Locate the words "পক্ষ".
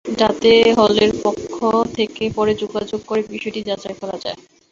1.23-1.55